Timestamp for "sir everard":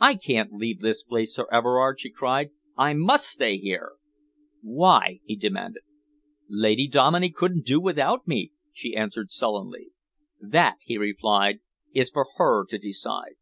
1.34-2.00